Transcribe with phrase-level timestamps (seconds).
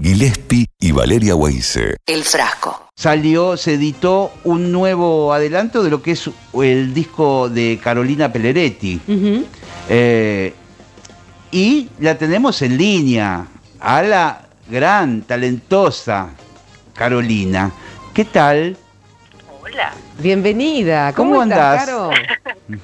[0.00, 1.96] Gillespie y Valeria Weise.
[2.06, 2.88] El frasco.
[2.96, 9.00] Salió, se editó un nuevo adelanto de lo que es el disco de Carolina Pelleretti.
[9.90, 10.54] Eh,
[11.50, 13.46] y la tenemos en línea
[13.80, 16.30] a la gran, talentosa
[16.94, 17.70] Carolina.
[18.14, 18.76] ¿Qué tal?
[19.62, 19.92] Hola.
[20.18, 21.12] Bienvenida.
[21.12, 21.82] ¿Cómo, ¿Cómo, andás?
[21.82, 22.10] estás, Caro?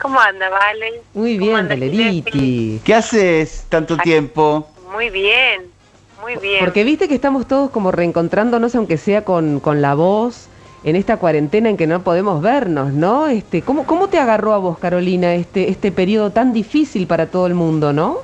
[0.00, 1.02] ¿Cómo anda, Vale?
[1.14, 2.80] Muy ¿Cómo bien, Valeriti.
[2.84, 4.70] ¿Qué haces tanto tiempo?
[4.92, 5.73] Muy bien,
[6.24, 6.58] muy bien.
[6.64, 10.48] Porque viste que estamos todos como reencontrándonos, aunque sea con, con la voz,
[10.82, 13.26] en esta cuarentena en que no podemos vernos, ¿no?
[13.28, 17.46] Este, ¿cómo, ¿Cómo te agarró a vos, Carolina, este, este periodo tan difícil para todo
[17.46, 18.18] el mundo, no?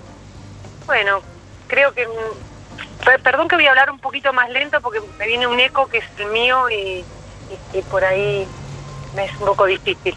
[0.86, 1.20] Bueno,
[1.68, 2.06] creo que...
[3.04, 5.86] per- Perdón que voy a hablar un poquito más lento porque me viene un eco
[5.86, 8.46] que es el mío y, y- y por ahí
[9.14, 10.14] me es un poco difícil.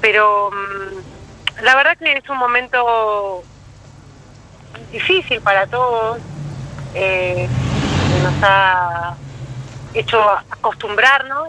[0.00, 3.42] Pero mm, la verdad que es un momento
[4.92, 6.18] difícil para todos.
[7.00, 7.48] Eh,
[8.22, 9.14] nos ha
[9.94, 10.20] hecho
[10.50, 11.48] acostumbrarnos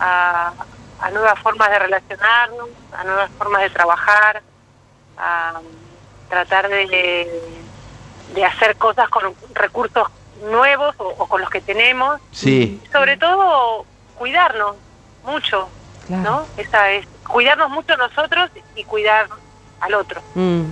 [0.00, 0.52] a,
[1.00, 4.42] a nuevas formas de relacionarnos, a nuevas formas de trabajar,
[5.18, 5.60] a
[6.28, 7.28] tratar de,
[8.34, 10.08] de hacer cosas con recursos
[10.50, 12.20] nuevos o, o con los que tenemos.
[12.30, 12.80] Sí.
[12.92, 13.84] Sobre todo,
[14.16, 14.76] cuidarnos
[15.24, 15.68] mucho,
[16.06, 16.22] Claro.
[16.22, 16.46] ¿no?
[16.56, 19.26] Esa es, cuidarnos mucho nosotros y cuidar
[19.80, 20.20] al otro.
[20.36, 20.62] Mm.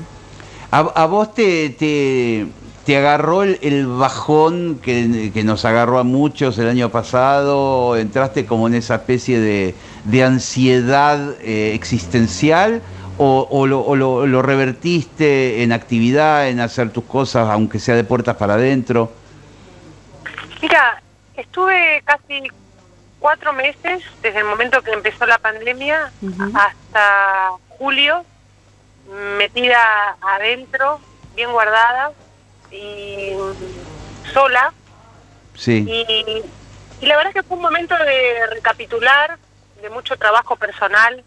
[0.71, 2.47] ¿A, a vos te, te,
[2.85, 7.97] te agarró el, el bajón que, que nos agarró a muchos el año pasado?
[7.97, 12.83] ¿Entraste como en esa especie de, de ansiedad eh, existencial?
[13.17, 17.95] ¿O, o lo, o lo- lo revertiste en actividad, en hacer tus cosas, aunque sea
[17.95, 19.13] de puertas para adentro?
[20.61, 21.01] Mira,
[21.37, 22.51] estuve casi
[23.21, 26.11] cuatro meses desde el momento que empezó la pandemia
[26.55, 28.25] hasta julio
[29.39, 29.79] metida
[30.21, 30.99] adentro,
[31.37, 32.11] bien guardada
[32.75, 33.33] y
[34.33, 34.73] sola.
[35.55, 35.85] Sí.
[35.89, 36.43] Y,
[37.01, 39.39] y la verdad es que fue un momento de recapitular,
[39.83, 41.23] de mucho trabajo personal,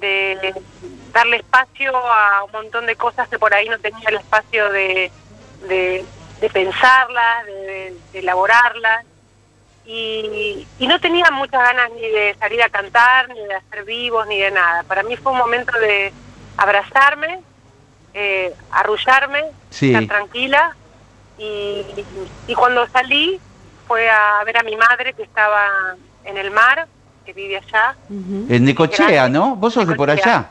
[0.00, 0.54] de
[1.12, 5.10] darle espacio a un montón de cosas que por ahí no tenía el espacio de,
[5.68, 6.04] de,
[6.40, 9.04] de pensarlas, de, de- de elaborarlas.
[9.86, 14.26] Y, y no tenía muchas ganas ni de salir a cantar, ni de hacer vivos,
[14.26, 14.82] ni de nada.
[14.82, 16.12] Para mí fue un momento de
[16.58, 17.40] abrazarme,
[18.14, 19.94] eh, arrullarme, Sí.
[19.94, 20.74] estar tranquila.
[21.38, 21.84] Y,
[22.48, 23.38] y cuando salí
[23.86, 25.66] fue a ver a mi madre que estaba
[26.24, 26.86] en el mar,
[27.24, 27.94] que vive allá.
[28.10, 29.54] En Necochea, ¿no?
[29.56, 30.50] Vos sos de por allá.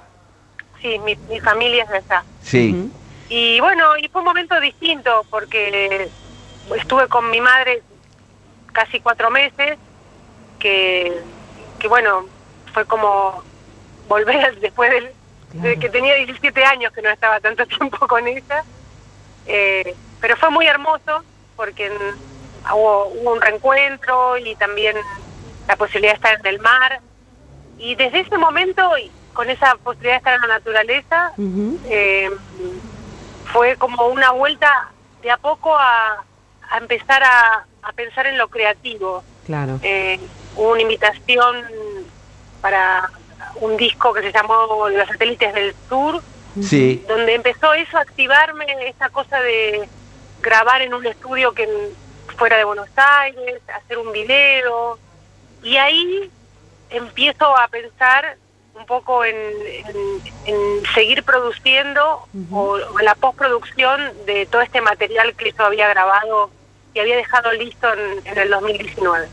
[0.82, 2.24] Sí, mi, mi familia es de allá.
[2.42, 2.90] Sí.
[3.30, 6.10] Y bueno, y fue un momento distinto porque
[6.76, 7.82] estuve con mi madre
[8.72, 9.78] casi cuatro meses,
[10.60, 11.22] que,
[11.80, 12.26] que bueno,
[12.74, 13.44] fue como
[14.08, 15.10] volver después del,
[15.80, 18.64] que tenía 17 años que no estaba tanto tiempo con ella.
[19.46, 21.24] Eh, pero fue muy hermoso
[21.56, 21.92] porque
[22.74, 24.98] hubo, hubo un reencuentro y también
[25.68, 27.00] la posibilidad de estar en el mar.
[27.78, 28.90] Y desde ese momento,
[29.34, 31.34] con esa posibilidad de estar en la naturaleza,
[31.90, 32.32] eh,
[33.54, 34.90] fue como una vuelta
[35.22, 36.24] de a poco a,
[36.70, 39.24] a empezar a, a pensar en lo creativo.
[39.46, 39.80] Claro.
[39.84, 40.20] Eh,
[40.56, 41.64] hubo una invitación
[42.62, 43.10] para
[43.62, 46.22] un disco que se llamó Los satélites del sur,
[46.62, 47.04] Sí.
[47.08, 49.88] donde empezó eso a activarme, esa cosa de
[50.42, 51.68] grabar en un estudio que
[52.38, 54.98] fuera de Buenos Aires, hacer un video,
[55.64, 56.32] y ahí
[56.90, 58.38] empiezo a pensar
[58.76, 65.36] un poco en, en- en seguir produciendo o en la postproducción de todo este material
[65.36, 66.50] que yo había grabado
[66.94, 69.28] y había dejado listo en, en el 2019.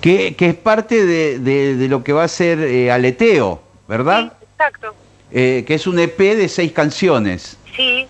[0.00, 4.32] Que, que es parte de, de- de lo que va a ser eh, Aleteo, ¿verdad?
[4.38, 4.94] Sí, exacto.
[5.32, 7.58] Eh, que es un EP de seis canciones.
[7.74, 8.06] Sí,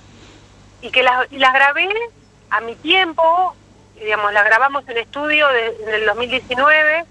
[0.83, 1.89] y que las, y las grabé
[2.51, 3.55] a mi tiempo,
[3.99, 7.05] digamos, las grabamos en estudio de- en el 2019,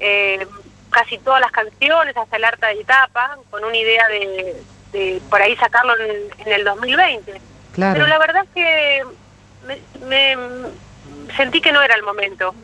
[0.00, 0.46] eh,
[0.90, 4.56] casi todas las canciones, hasta el harta de etapa, con una idea de,
[4.92, 6.16] de por ahí sacarlo en,
[6.46, 7.40] en el 2020.
[7.74, 7.94] Claro.
[7.94, 9.04] Pero la verdad es que
[9.66, 10.36] me, me-
[11.36, 12.54] sentí que no era el momento,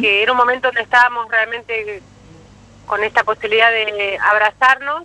[0.00, 2.02] Que era un momento donde estábamos realmente
[2.86, 5.04] con esta posibilidad de abrazarnos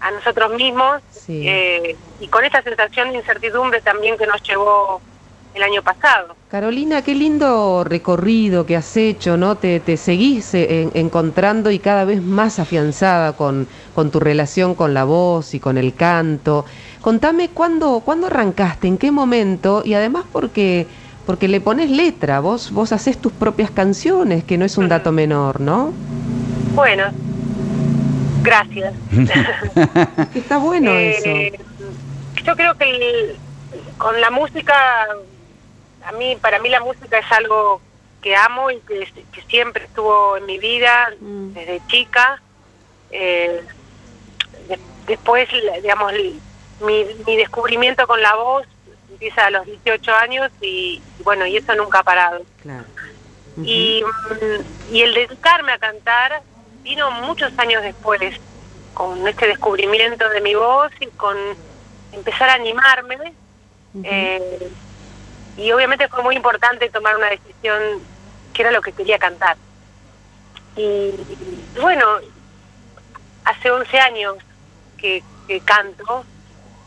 [0.00, 1.46] a nosotros mismos Sí.
[1.46, 5.00] eh, y con esta sensación de incertidumbre también que nos llevó
[5.54, 6.34] el año pasado.
[6.50, 9.56] Carolina, qué lindo recorrido que has hecho, ¿no?
[9.56, 14.74] Te, te seguís eh, en- encontrando y cada vez más afianzada con, con tu relación
[14.74, 16.64] con la voz y con el canto.
[17.02, 20.86] Contame cuándo, cuándo arrancaste, en qué momento y además porque,
[21.26, 25.12] porque le pones letra, vos, vos haces tus propias canciones, que no es un dato
[25.12, 25.92] menor, ¿no?
[26.74, 27.04] Bueno,
[28.42, 28.94] gracias.
[30.34, 31.62] Está bueno Eh, eso.
[32.44, 33.36] Yo creo que el-
[33.98, 34.74] con la música
[36.04, 37.80] a mí, para mí la música es algo
[38.20, 41.52] que amo y que, que siempre estuvo en mi vida Mm.
[41.52, 42.40] desde chica.
[43.10, 43.60] Eh,
[44.68, 45.48] de- después,
[45.82, 46.12] digamos,
[46.84, 48.66] mi, mi descubrimiento con la voz
[49.22, 52.42] empieza a los 18 años y, bueno, y eso nunca ha parado.
[52.60, 52.84] Claro.
[53.64, 54.02] Y,
[54.90, 56.42] y el dedicarme a cantar
[56.82, 58.20] vino muchos años después,
[58.94, 61.36] con este descubrimiento de mi voz y con
[62.10, 63.32] empezar a animarme.
[64.02, 64.68] Eh,
[65.56, 68.00] y obviamente fue muy importante tomar una decisión
[68.52, 69.56] que era lo que quería cantar.
[70.74, 72.06] Y, y bueno,
[73.44, 74.36] hace 11 años
[74.96, 76.24] que, que canto,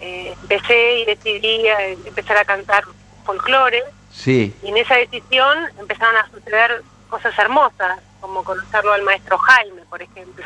[0.01, 1.65] eh, empecé y decidí
[2.05, 2.83] empezar a cantar
[3.25, 3.83] folclore.
[4.11, 4.53] Sí.
[4.63, 10.01] Y en esa decisión empezaron a suceder cosas hermosas, como conocerlo al maestro Jaime, por
[10.01, 10.45] ejemplo.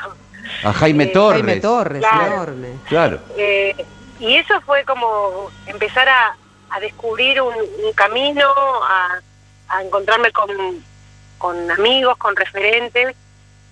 [0.64, 1.42] A Jaime Eh, Torres.
[1.44, 2.26] Jaime Torres, Claro.
[2.34, 2.70] enorme.
[2.88, 3.20] Claro.
[3.38, 3.76] Eh,
[4.20, 6.36] y eso fue como empezar a,
[6.72, 8.48] a descubrir un, un camino,
[8.84, 9.20] a,
[9.70, 10.50] a encontrarme con,
[11.38, 13.16] con amigos, con referentes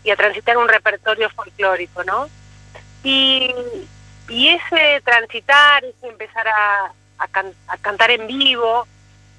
[0.03, 2.29] y a transitar un repertorio folclórico, ¿no?
[3.03, 3.53] Y,
[4.29, 8.88] y ese transitar, ese empezar a, a can- a cantar en vivo,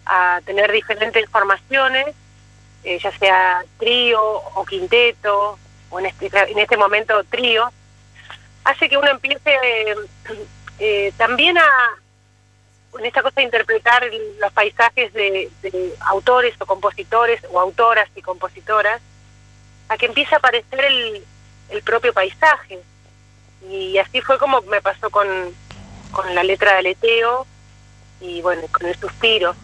[0.06, 2.06] a tener diferentes formaciones,
[2.84, 5.58] eh, ya sea trío o quinteto,
[5.90, 7.70] o en este, en este momento trío,
[8.64, 9.94] hace que uno empiece eh,
[10.78, 11.68] eh, también a,
[12.98, 14.02] en esta cosa de interpretar
[14.40, 19.00] los paisajes de, de autores o compositores o autoras y compositoras,
[19.88, 21.24] a que empiece a aparecer el,
[21.70, 22.78] el propio paisaje.
[23.70, 25.26] Y así fue como me pasó con,
[26.10, 27.46] con la letra de Aleteo
[28.20, 29.54] y bueno, con el suspiro.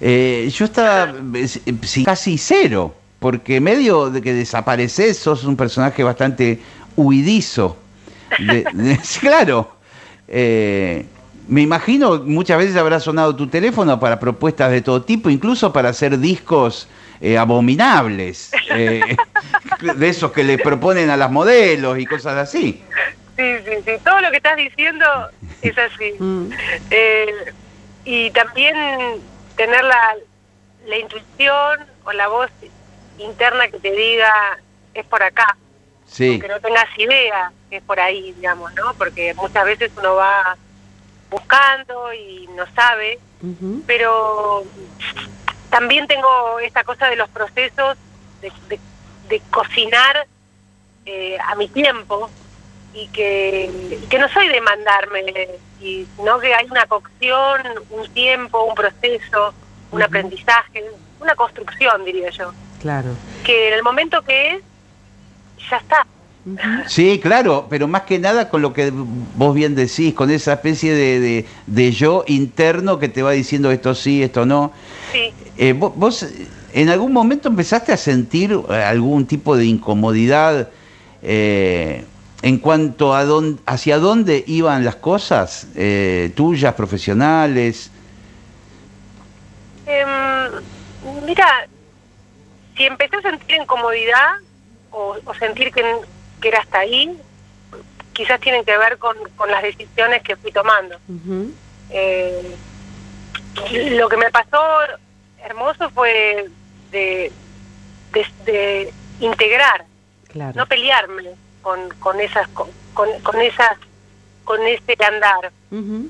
[0.00, 6.60] Eh, yo estaba eh, casi cero, porque medio de que desapareces, sos un personaje bastante
[6.96, 7.76] huidizo.
[8.38, 9.72] De- claro.
[10.28, 11.06] Eh,
[11.48, 15.88] me imagino muchas veces habrá sonado tu teléfono para propuestas de todo tipo, incluso para
[15.88, 16.86] hacer discos
[17.20, 19.16] eh, abominables, eh,
[19.96, 22.82] de esos que le proponen a las modelos y cosas así.
[23.36, 25.04] Sí, sí, sí, todo lo que estás diciendo
[25.62, 26.14] es así.
[26.18, 26.50] Mm.
[26.90, 27.52] Eh,
[28.04, 28.74] y también
[29.56, 30.16] tener la,
[30.86, 32.50] la intuición o la voz
[33.18, 34.58] interna que te diga
[34.94, 35.56] es por acá,
[36.06, 38.94] Sí, aunque no tengas idea que es por ahí, digamos, ¿no?
[38.94, 40.56] Porque muchas veces uno va
[41.30, 43.18] buscando y no sabe,
[43.86, 44.64] pero
[45.70, 47.96] también tengo esta cosa de los procesos
[48.40, 48.80] de, de-
[49.28, 50.26] de cocinar
[51.04, 52.30] eh, a mi tiempo
[52.94, 53.70] y que,
[54.02, 55.20] y que no soy de mandarme,
[55.80, 57.60] y, sino que hay una cocción,
[57.90, 59.52] un tiempo, un proceso,
[59.90, 60.84] un aprendizaje,
[61.20, 63.10] una construcción, diría yo, Claro.
[63.44, 64.62] que en el momento que es,
[65.70, 66.06] ya está.
[66.88, 70.92] Sí, claro, pero más que nada con lo que vos bien decís, con esa especie
[70.94, 74.72] de, de- de yo interno que te va diciendo esto sí, esto no.
[75.12, 75.32] Sí.
[75.58, 80.68] Eh, vo- ¿Vos eh, en algún momento empezaste a sentir eh, algún tipo de incomodidad
[81.22, 82.04] eh,
[82.42, 87.90] en cuanto a dónde, hacia dónde iban las cosas eh, tuyas, profesionales?
[89.86, 91.46] Em, mira,
[92.76, 94.34] si empecé a sentir incomodidad
[94.90, 95.82] o, o sentir que,
[96.40, 97.16] que era hasta ahí,
[98.12, 100.96] quizás tienen que ver con, con las decisiones que fui tomando.
[101.90, 102.54] Eh,
[103.90, 104.60] lo que me pasó
[105.44, 106.48] hermoso fue
[106.90, 107.32] de,
[108.12, 109.84] de, de integrar,
[110.28, 110.52] Claro.
[110.56, 111.30] no pelearme
[111.62, 113.76] con, con esas con, con, esas
[114.44, 115.50] con ese andar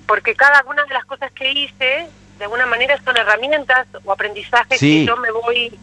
[0.07, 4.79] porque cada una de las cosas que hice de alguna manera son herramientas o aprendizajes
[4.79, 5.01] Sí.
[5.01, 5.79] que yo me voy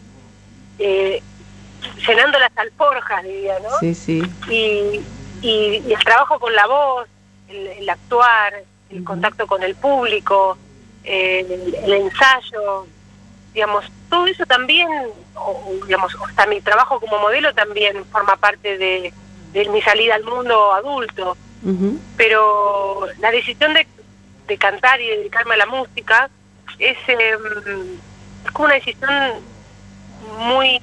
[0.78, 1.22] eh,
[2.06, 4.22] llenando las alforjas diría no Sí, sí.
[4.48, 5.00] y,
[5.46, 7.08] y, y el trabajo con la voz
[7.48, 8.54] el, el actuar
[8.90, 10.56] el contacto con el público
[11.04, 12.86] eh, el, el ensayo
[13.54, 14.88] digamos todo eso también
[15.34, 19.12] o, digamos hasta mi trabajo como modelo también forma parte de,
[19.52, 21.36] de mi salida al mundo adulto.
[22.16, 23.86] Pero la decisión de,
[24.46, 26.30] de cantar y dedicarme a la música
[26.78, 27.36] es, eh,
[28.44, 29.10] es como una decisión
[30.38, 30.78] muy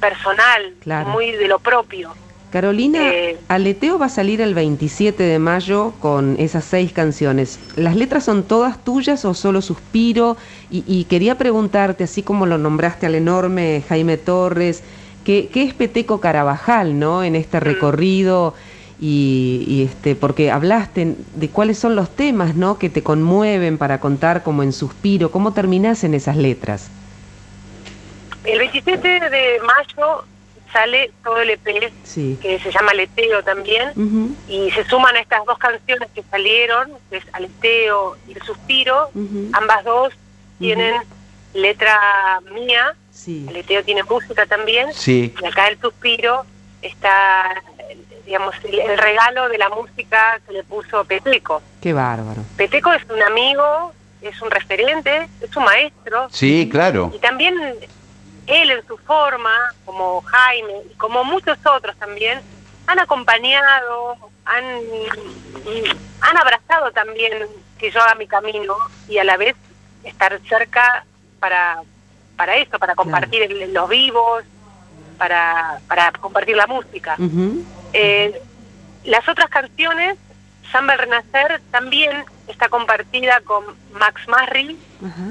[0.00, 1.10] personal, Claro.
[1.10, 2.10] muy de lo propio.
[2.50, 7.58] Carolina, Eh, Aleteo va a salir el 27 de mayo con esas seis canciones.
[7.76, 10.36] ¿Las letras son todas tuyas o solo Suspiro?
[10.70, 14.82] Y, y quería preguntarte, así como lo nombraste al enorme Jaime Torres,
[15.24, 17.24] ¿qué, qué es Peteco Carabajal, no?
[17.24, 18.54] En este recorrido
[19.00, 22.78] y, y este, porque hablaste de cuáles son los temas, ¿no?
[22.78, 25.30] Que te conmueven para contar como en Suspiro.
[25.30, 26.88] ¿Cómo terminás en esas letras?
[28.46, 30.24] El 27 de mayo
[30.72, 32.38] sale todo el EP, Sí.
[32.40, 33.92] que se llama Aleteo también,
[34.48, 39.10] y se suman a estas dos canciones que salieron, que es Aleteo y El Suspiro,
[39.52, 40.12] ambas dos
[40.58, 40.94] tienen
[41.54, 43.46] letra mía, Sí.
[43.48, 45.34] el Eteo tiene música también, Sí.
[45.40, 46.44] y acá el suspiro
[46.82, 47.62] está,
[48.26, 51.62] digamos, el, el regalo de la música que le puso Peteco.
[51.80, 52.42] Qué bárbaro.
[52.56, 57.10] Peteco es un amigo, es un referente, es un maestro, Sí, claro.
[57.14, 57.54] y también
[58.46, 62.40] él en su forma, como Jaime, y como muchos otros también,
[62.86, 64.64] han acompañado, han,
[66.20, 67.32] han abrazado también
[67.78, 68.76] que yo haga mi camino
[69.08, 69.56] y a la vez
[70.04, 71.04] estar cerca
[71.40, 71.82] para,
[72.36, 74.44] para eso, para compartir los vivos,
[75.18, 77.16] para, para compartir la música.
[77.92, 78.40] Eh,
[79.04, 80.16] las otras canciones,
[80.70, 84.78] Samba el Renacer, también está compartida con Max Marri,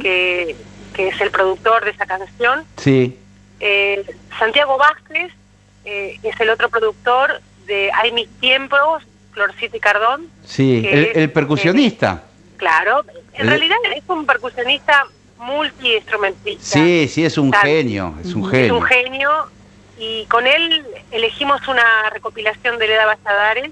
[0.02, 0.56] que,
[0.96, 2.64] que es el productor de esa canción.
[2.78, 3.18] Sí.
[3.60, 4.06] Eh,
[4.40, 5.32] Santiago Vázquez
[5.84, 10.28] eh, es el otro productor de Hay mis tiempos, Florcita y Cardón.
[10.46, 10.84] Sí.
[10.88, 12.24] El, es, el percusionista.
[12.58, 15.06] Claro, en El- realidad es un percusionista
[15.38, 16.64] multiinstrumentista.
[16.64, 18.16] Sí, sí, es un genio.
[18.24, 18.52] Es un Ujú.
[18.52, 18.78] Es genio.
[18.78, 19.30] un genio
[20.00, 23.72] y con él elegimos una recopilación de Leda Valladares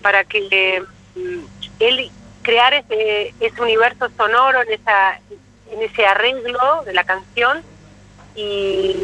[0.00, 0.82] para que
[1.14, 1.38] mm,
[1.80, 2.10] él
[2.42, 5.20] creara ese, ese universo sonoro en, esa,
[5.72, 7.62] en ese arreglo de la canción
[8.36, 8.96] y,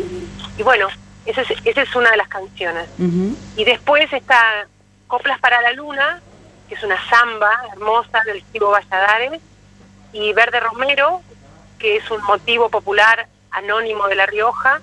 [0.56, 0.88] y bueno,
[1.26, 2.88] esa es, esa es una de las canciones.
[3.56, 4.66] Y después está
[5.06, 6.20] Coplas para la Luna,
[6.68, 9.40] que es una samba hermosa del Chivo Valladares,
[10.12, 11.20] y Verde Romero,
[11.78, 14.80] que es un motivo popular anónimo de La Rioja,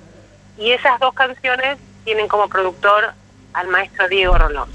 [0.58, 3.14] y esas dos canciones tienen como productor
[3.54, 4.70] al maestro Diego Rolón.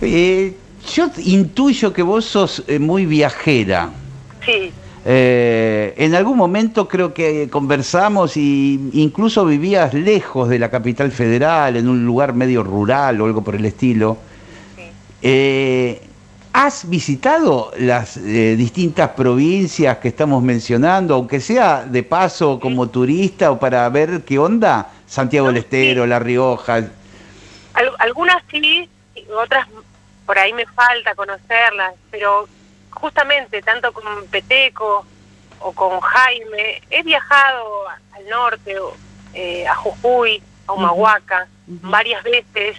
[0.00, 0.56] Eh,
[0.94, 3.90] yo intuyo que vos sos eh, muy viajera.
[4.44, 4.72] Sí,
[5.10, 11.76] Eh, en algún momento creo que conversamos y incluso vivías lejos de la capital federal,
[11.76, 14.18] en un lugar medio rural o algo por el estilo.
[14.76, 14.82] sí.
[15.22, 16.02] Eh,
[16.52, 23.50] ¿Has visitado las eh, distintas provincias que estamos mencionando, aunque sea de paso como turista
[23.52, 24.90] o para ver qué onda?
[25.06, 26.08] Santiago No, del Estero, sí.
[26.10, 26.74] La Rioja.
[26.74, 26.90] Al-
[28.00, 28.88] algunas sí,
[29.42, 29.66] otras
[30.26, 32.48] por ahí me falta conocerlas, pero
[33.00, 35.06] justamente tanto con Peteco
[35.60, 38.76] o con Jaime, he viajado al norte,
[39.34, 42.76] eh, a Jujuy, a Humahuaca, varias veces,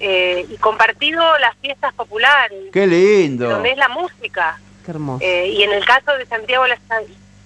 [0.00, 3.48] eh, y compartido las fiestas populares, ¡Qué lindo!
[3.48, 4.58] donde es la música.
[4.84, 5.24] Qué hermoso.
[5.24, 6.64] Eh, y en el caso de Santiago,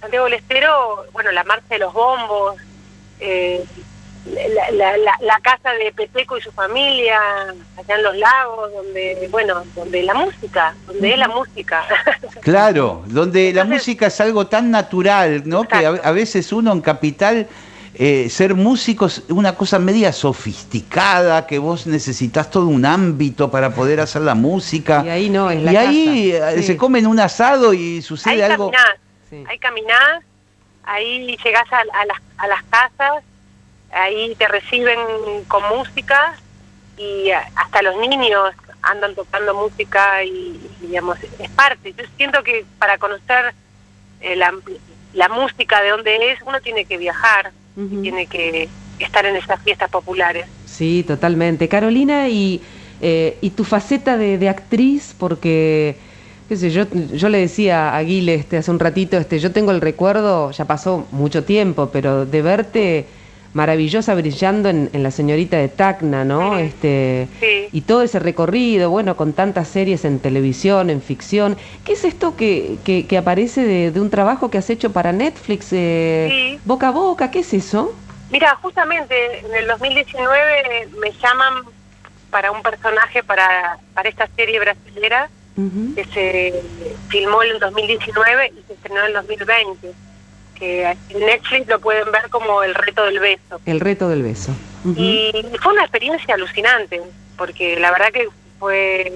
[0.00, 2.57] Santiago del Estero, bueno, la marcha de los bombos,
[3.21, 3.65] eh,
[4.27, 7.19] la, la- la- la casa de Peteco y su familia,
[7.77, 11.85] allá en los lagos, donde, bueno, donde la música, donde es la música.
[12.43, 15.65] Claro, donde la música es algo tan natural, ¿no?
[15.65, 17.47] Que a, veces uno en capital,
[17.95, 23.71] eh, ser músico es una cosa media sofisticada, que vos necesitas todo un ámbito para
[23.71, 25.03] poder hacer la música.
[25.05, 26.51] Y ahí no, es la Y ahí casa.
[26.53, 26.63] eh, Sí.
[26.65, 28.71] se comen un asado y ahí sucede algo.
[28.71, 28.97] caminás,
[29.31, 29.45] Sí.
[29.49, 30.23] ahí caminás,
[30.85, 33.23] ahí llegás a, a las, a las casas,
[33.90, 34.99] ahí te reciben
[35.47, 36.35] con música
[36.97, 38.50] y a- hasta los niños
[38.83, 40.28] andan tocando música y,
[40.80, 41.95] y, digamos, es parte.
[41.97, 43.54] Yo siento que para conocer
[44.21, 44.52] eh, la,
[45.12, 48.02] la música de dónde es, uno tiene que viajar, Ujú.
[48.02, 48.68] tiene que
[48.99, 50.47] estar en esas fiestas populares.
[50.64, 51.68] Sí, totalmente.
[51.68, 52.62] Carolina, y,
[53.00, 55.97] eh, y tu faceta de, de actriz, porque
[56.49, 59.71] qué sé, yo, yo le decía a Guile este, hace un ratito, este, yo tengo
[59.71, 63.07] el recuerdo, ya pasó mucho tiempo, pero de verte
[63.55, 66.49] maravillosa brillando en, en La Señorita de Tacna, ¿no?
[66.50, 66.57] Ujú.
[66.59, 67.69] Este, Sí.
[67.73, 71.57] y todo ese recorrido, bueno, con tantas series en televisión, en ficción.
[71.85, 75.12] ¿Qué es esto que, que, que aparece de, de un trabajo que has hecho para
[75.12, 75.69] Netflix?
[75.73, 76.61] eh, Sí.
[76.64, 77.95] Boca a boca, ¿qué es eso?
[78.31, 81.64] Mira, justamente en el 2019 me llaman
[82.31, 85.31] para un personaje para, para esta serie brasilera
[85.97, 86.62] que se
[87.09, 89.93] filmó en el 2019 y se estrenó en el 2020,
[90.59, 93.61] que en Netflix lo pueden ver como El reto del beso.
[93.67, 94.53] El reto del beso.
[94.97, 97.00] Y fue una experiencia alucinante,
[97.37, 99.12] porque la verdad que fue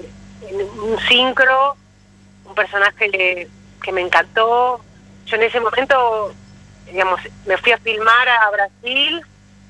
[0.49, 1.75] en un sincro,
[2.45, 3.47] un personaje que,
[3.81, 4.81] que me encantó.
[5.25, 6.33] Yo en ese momento,
[6.85, 9.21] digamos, me fui a filmar a Brasil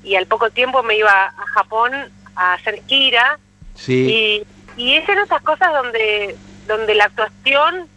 [0.02, 1.92] y al poco tiempo me iba a Japón
[2.36, 3.38] a hacer gira
[3.74, 4.44] Sí.
[4.76, 6.36] y, y es en esas cosas donde,
[6.68, 7.88] donde la actuación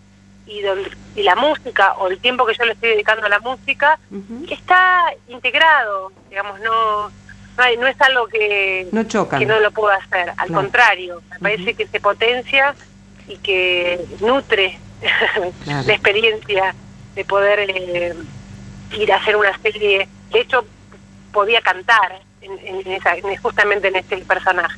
[0.48, 3.40] y, donde, y la música, o el tiempo que yo le estoy dedicando a la
[3.40, 4.00] música,
[4.50, 9.40] está integrado, digamos, no, no, hay- no es algo que, No chocan.
[9.40, 10.54] que no lo puedo hacer, al Claro.
[10.54, 12.74] contrario, me parece que se potencia
[13.28, 14.80] y que nutre
[15.64, 15.86] Claro.
[15.88, 16.74] la experiencia
[17.16, 18.14] de poder eh,
[18.98, 20.08] ir a hacer una serie.
[20.32, 20.66] De hecho,
[21.34, 24.78] podía cantar en, en esa, en- justamente en este personaje.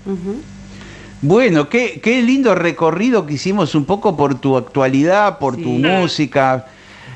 [1.21, 6.65] Bueno, qué, qué lindo recorrido que hicimos un poco por tu actualidad, por tu música.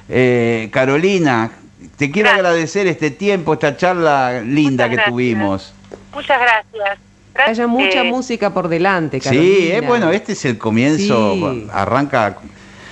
[0.10, 1.52] Eh, Carolina,
[1.98, 2.46] te quiero Gracias.
[2.46, 5.10] agradecer este tiempo, esta charla linda Muchas que gracias.
[5.12, 5.74] tuvimos.
[6.14, 7.00] Muchas gracias.
[7.34, 9.56] Que haya mucha Eh, música por delante, Carolina.
[9.58, 11.68] Sí, es bueno, este es el comienzo, Sí.
[11.72, 12.38] arranca...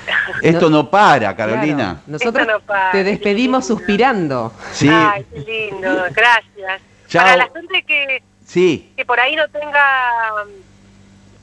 [0.42, 1.76] Esto no, para, Carolina.
[1.76, 4.52] Claro, Nosotros no para, te despedimos suspirando.
[4.74, 6.82] Sí, Ay, qué lindo, gracias.
[7.08, 7.24] Chao.
[7.24, 9.80] Para la gente que, sí, que por ahí no tenga,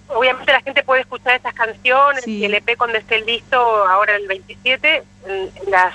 [0.08, 2.38] obviamente la gente puede escuchar estas canciones Sí.
[2.38, 5.94] y el EP cuando esté listo, ahora el 27, en, en las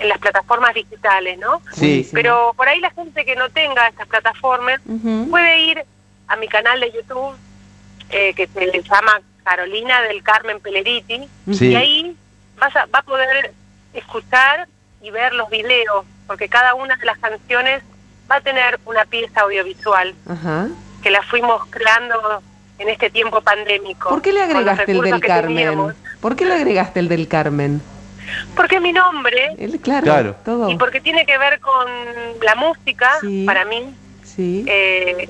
[0.00, 1.60] en las plataformas digitales, ¿no?
[1.72, 2.08] sí.
[2.12, 4.80] Pero por ahí la gente que no tenga estas plataformas
[5.28, 5.84] puede ir
[6.28, 7.34] a mi canal de YouTube
[8.10, 11.68] eh, que se le llama Carolina del Carmen Peleriti Sí.
[11.72, 12.16] y ahí
[12.58, 13.52] vas a, va a poder
[13.92, 14.68] escuchar
[15.02, 17.82] y ver los videos porque cada una de las canciones
[18.30, 20.14] va a tener una pieza audiovisual
[21.02, 22.40] que la fuimos creando
[22.78, 24.08] en este tiempo pandémico.
[24.08, 25.56] ¿Por qué le agregaste el del Carmen?
[25.56, 25.94] teníamos.
[26.20, 27.80] ¿Por qué le agregaste el del Carmen?
[28.54, 30.36] Porque mi nombre El, claro, Claro.
[30.44, 30.68] todo.
[30.70, 31.86] y porque tiene que ver con
[32.42, 33.44] la música Sí.
[33.46, 35.28] para mí Sí, eh,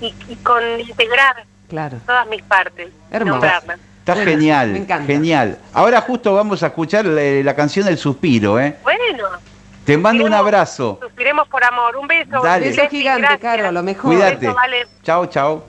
[0.00, 1.98] y, y con integrar claro.
[2.04, 3.46] todas mis partes, Hermoso.
[3.46, 5.06] Está Bueno, genial, me encanta.
[5.06, 5.58] genial.
[5.72, 8.76] Ahora justo vamos a escuchar la canción del suspiro, ¿eh?
[8.82, 9.28] Bueno,
[9.84, 10.98] Te mando un abrazo.
[11.00, 11.96] suspiremos por amor.
[11.96, 12.40] Un beso.
[12.42, 12.66] Dale.
[12.66, 13.38] Beso Ceci, gigante.
[13.38, 14.12] Caro, lo mejor.
[14.14, 14.36] Cuídate.
[14.46, 14.86] Beso, vale.
[15.04, 15.64] Chao, chao.